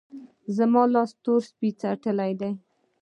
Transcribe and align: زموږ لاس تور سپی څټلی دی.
زموږ 0.55 0.87
لاس 0.93 1.11
تور 1.23 1.41
سپی 1.49 1.69
څټلی 1.79 2.31
دی. 2.39 2.51